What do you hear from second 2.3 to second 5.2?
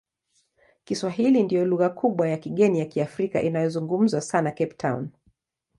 kigeni ya Kiafrika inayozungumzwa sana Cape Town.